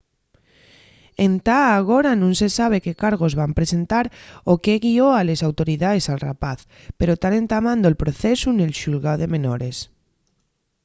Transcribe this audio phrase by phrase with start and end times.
[1.27, 4.05] entá agora nun se sabe qué cargos van presentar
[4.49, 6.59] o qué guió a les autoridaes al rapaz
[6.99, 9.77] pero tán entamando'l procesu nel xulgáu de menores